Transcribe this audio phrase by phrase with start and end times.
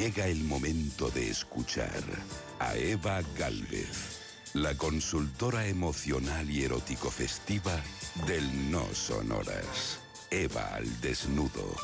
[0.00, 2.02] Llega el momento de escuchar
[2.58, 4.18] a Eva Galvez,
[4.54, 7.78] la consultora emocional y erótico festiva
[8.26, 10.00] del No Sonoras.
[10.30, 11.76] Eva al desnudo.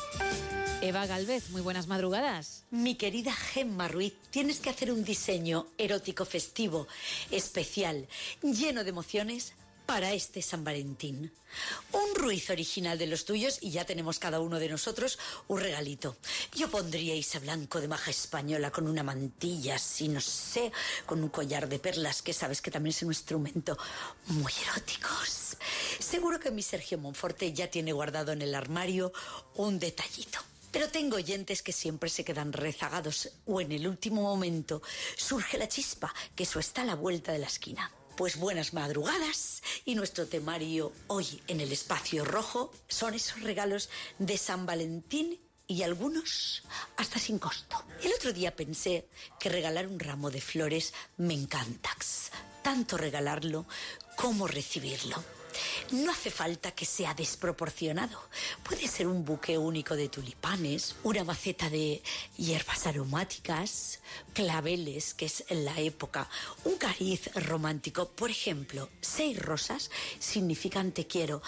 [0.81, 2.63] Eva Galvez, muy buenas madrugadas.
[2.71, 6.87] Mi querida Gemma Ruiz, tienes que hacer un diseño erótico festivo,
[7.29, 8.07] especial,
[8.41, 9.53] lleno de emociones
[9.85, 11.31] para este San Valentín.
[11.91, 15.17] Un Ruiz original de los tuyos y ya tenemos cada uno de nosotros
[15.47, 16.17] un regalito.
[16.53, 20.73] Yo pondría ese blanco de maja española con una mantilla así, no sé,
[21.05, 23.77] con un collar de perlas que sabes que también es un instrumento
[24.25, 25.55] muy eróticos.
[25.99, 29.13] Seguro que mi Sergio Monforte ya tiene guardado en el armario
[29.55, 30.39] un detallito.
[30.73, 34.81] Pero tengo oyentes que siempre se quedan rezagados o en el último momento
[35.15, 37.89] surge la chispa, que eso está a la vuelta de la esquina.
[38.17, 44.39] Pues buenas madrugadas y nuestro temario hoy en el espacio rojo son esos regalos de
[44.39, 46.63] San Valentín y algunos
[46.95, 47.77] hasta sin costo.
[48.01, 49.07] El otro día pensé
[49.39, 51.91] que regalar un ramo de flores me encanta.
[52.63, 53.67] Tanto regalarlo
[54.15, 55.36] como recibirlo.
[55.91, 58.19] No hace falta que sea desproporcionado.
[58.63, 62.01] Puede ser un buque único de tulipanes, una maceta de
[62.35, 63.99] hierbas aromáticas,
[64.33, 66.29] claveles, que es la época,
[66.65, 68.09] un cariz romántico.
[68.09, 71.41] Por ejemplo, seis rosas significan te quiero.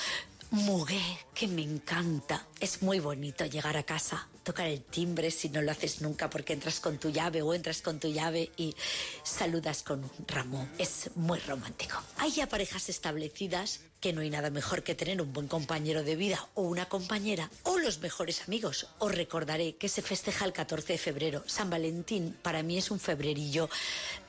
[0.51, 1.01] Mugué,
[1.35, 2.47] que me encanta.
[2.59, 6.53] Es muy bonito llegar a casa, tocar el timbre si no lo haces nunca porque
[6.53, 8.75] entras con tu llave o entras con tu llave y
[9.21, 10.67] saludas con un ramo.
[10.79, 12.01] Es muy romántico.
[12.17, 16.15] Hay ya parejas establecidas que no hay nada mejor que tener un buen compañero de
[16.15, 18.87] vida o una compañera o los mejores amigos.
[18.99, 21.43] Os recordaré que se festeja el 14 de febrero.
[21.47, 23.69] San Valentín para mí es un febrerillo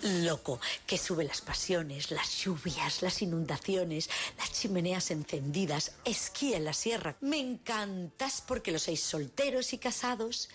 [0.03, 6.73] loco que sube las pasiones, las lluvias, las inundaciones, las chimeneas encendidas, esquí en la
[6.73, 7.17] sierra.
[7.21, 10.49] Me encantas porque los seis solteros y casados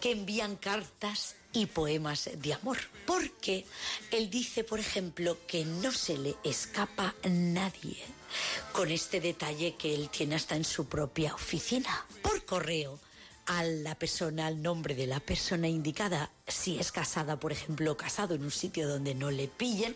[0.00, 2.78] que envían cartas y poemas de amor.
[3.06, 3.64] Porque
[4.10, 8.02] él dice, por ejemplo, que no se le escapa nadie
[8.72, 12.06] con este detalle que él tiene hasta en su propia oficina.
[12.22, 12.98] Por correo
[13.46, 18.34] a la persona, al nombre de la persona indicada, si es casada, por ejemplo, casado
[18.34, 19.94] en un sitio donde no le pillen,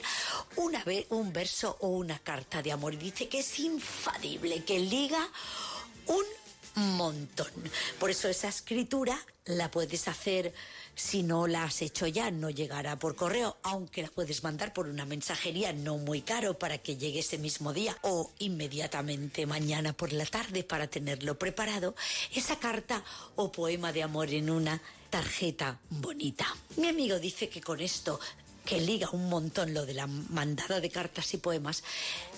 [0.57, 2.97] una vez un verso o una carta de amor.
[2.99, 5.29] Dice que es infadible, que liga
[6.07, 6.25] un
[6.79, 7.51] montón.
[7.99, 10.53] Por eso esa escritura la puedes hacer
[10.95, 14.89] si no la has hecho ya, no llegará por correo, aunque la puedes mandar por
[14.89, 20.13] una mensajería no muy caro para que llegue ese mismo día o inmediatamente mañana por
[20.13, 21.95] la tarde para tenerlo preparado.
[22.35, 23.05] Esa carta
[23.37, 26.47] o poema de amor en una tarjeta bonita.
[26.77, 28.21] Mi amigo dice que con esto
[28.69, 31.83] que liga un montón lo de la mandada de cartas y poemas,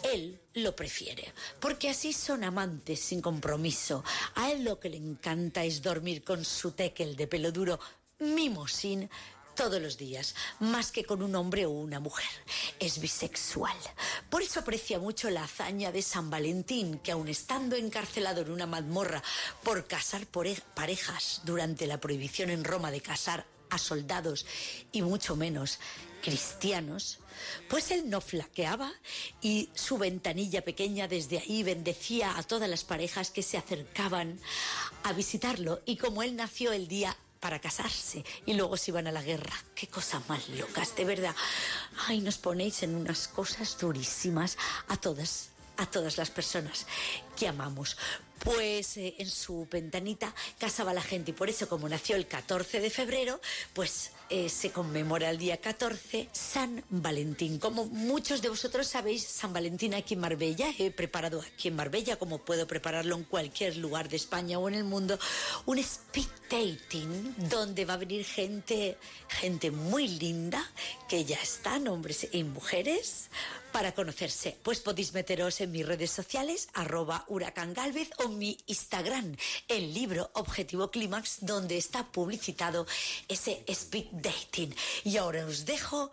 [0.04, 4.04] él lo prefiere, porque así son amantes sin compromiso.
[4.36, 7.80] A él lo que le encanta es dormir con su tekel de pelo duro,
[8.20, 9.10] mimosín,
[9.56, 12.30] todos los días, más que con un hombre o una mujer.
[12.78, 13.76] Es bisexual.
[14.30, 18.66] Por eso aprecia mucho la hazaña de San Valentín, que aun estando encarcelado en una
[18.66, 19.20] mazmorra
[19.64, 24.46] por casar por parejas durante la prohibición en Roma de casar a soldados
[24.92, 25.78] y mucho menos
[26.20, 27.18] cristianos,
[27.68, 28.92] pues él no flaqueaba
[29.40, 34.38] y su ventanilla pequeña desde ahí bendecía a todas las parejas que se acercaban
[35.02, 39.12] a visitarlo y como él nació el día para casarse y luego se iban a
[39.12, 39.52] la guerra.
[39.74, 41.34] Qué cosas más locas, de verdad.
[42.06, 44.58] Ay, nos ponéis en unas cosas durísimas
[44.88, 45.48] a todas,
[45.78, 46.86] a todas las personas
[47.36, 47.96] que amamos
[48.44, 52.80] pues eh, en su ventanita casaba la gente y por eso como nació el 14
[52.80, 53.40] de febrero,
[53.74, 57.58] pues eh, se conmemora el día 14 San Valentín.
[57.58, 62.16] Como muchos de vosotros sabéis, San Valentín aquí en Marbella, he preparado aquí en Marbella,
[62.16, 65.18] como puedo prepararlo en cualquier lugar de España o en el mundo,
[65.66, 68.96] un speed dating donde va a venir gente,
[69.28, 70.64] gente muy linda
[71.08, 73.30] que ya están, hombres y mujeres,
[73.72, 74.56] para conocerse.
[74.62, 79.36] Pues podéis meteros en mis redes sociales, arroba huracán Galvez o mi Instagram,
[79.68, 82.86] el libro Objetivo Clímax, donde está publicitado
[83.28, 84.74] ese speed dating.
[85.04, 86.10] Y ahora os dejo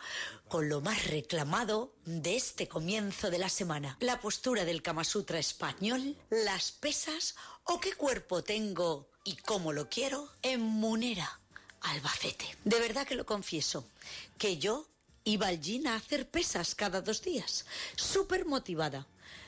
[0.48, 3.98] con lo más reclamado de este comienzo de la semana.
[4.00, 9.90] La postura del Kama Sutra español, las pesas o qué cuerpo tengo y cómo lo
[9.90, 11.40] quiero en Munera,
[11.82, 12.46] Albacete.
[12.64, 13.86] De verdad que lo confieso,
[14.38, 14.88] que yo
[15.24, 17.66] iba al gym a hacer pesas cada dos días,
[17.96, 19.08] súper motivada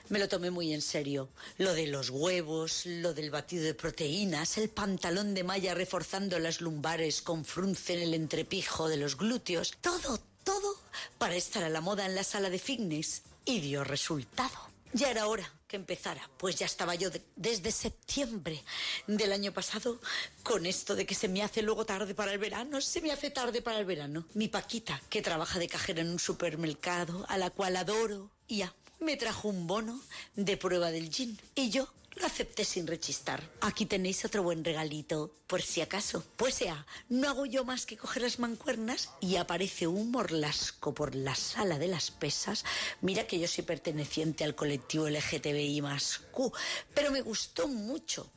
[0.10, 1.30] me lo tomé muy en serio.
[1.58, 6.62] Lo de los huevos, lo del batido de proteínas, el pantalón de malla reforzando las
[6.62, 10.76] lumbares con frunce en el entrepijo de los glúteos, todo, todo
[11.18, 13.22] para estar a la moda en la sala de fitness.
[13.46, 14.70] Y dio resultado.
[14.94, 16.28] Ya era hora que empezara.
[16.38, 18.64] Pues ya estaba yo desde septiembre
[19.06, 20.00] del año pasado
[20.42, 23.30] con esto de que se me hace luego tarde para el verano, se me hace
[23.30, 24.26] tarde para el verano.
[24.34, 28.74] Mi Paquita, que trabaja de cajera en un supermercado, a la cual adoro y amo,
[29.00, 30.00] me trajo un bono
[30.36, 33.42] de prueba del gin y yo lo acepté sin rechistar.
[33.62, 36.24] Aquí tenéis otro buen regalito, por si acaso.
[36.36, 41.16] Pues sea, no hago yo más que coger las mancuernas y aparece un morlasco por
[41.16, 42.66] la sala de las pesas.
[43.02, 46.52] Mira que yo soy perteneciente al colectivo LGTBI más Q,
[46.94, 48.30] pero me gustó mucho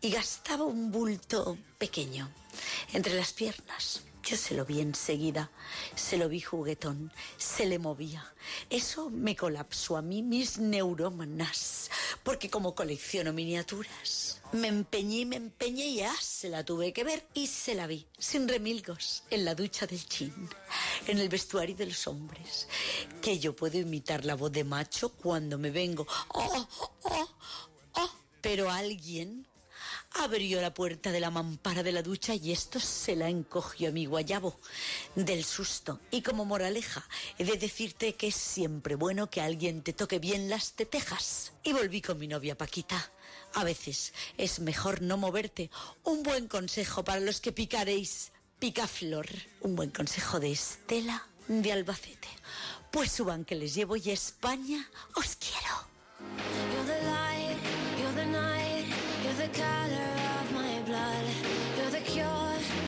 [0.00, 2.30] y gastaba un bulto pequeño
[2.94, 4.02] entre las piernas.
[4.26, 5.52] Yo se lo vi enseguida,
[5.94, 8.34] se lo vi juguetón, se le movía.
[8.68, 11.88] Eso me colapsó a mí mis neuronas,
[12.24, 17.24] porque como colecciono miniaturas, me empeñé me empeñé y ya se la tuve que ver
[17.34, 20.34] y se la vi, sin remilgos, en la ducha del chin,
[21.06, 22.66] en el vestuario de los hombres,
[23.22, 26.04] que yo puedo imitar la voz de macho cuando me vengo.
[26.34, 26.68] ¡Oh,
[27.04, 27.28] oh,
[27.92, 28.10] oh!
[28.40, 29.46] Pero alguien
[30.18, 33.92] abrió la puerta de la mampara de la ducha y esto se la encogió a
[33.92, 34.58] mi guayabo
[35.14, 36.00] del susto.
[36.10, 37.06] Y como moraleja,
[37.38, 41.52] he de decirte que es siempre bueno que alguien te toque bien las tetejas.
[41.62, 43.10] Y volví con mi novia Paquita.
[43.54, 45.70] A veces es mejor no moverte.
[46.04, 49.26] Un buen consejo para los que picaréis picaflor.
[49.60, 52.28] Un buen consejo de Estela de Albacete.
[52.90, 56.75] Pues suban que les llevo y España os quiero.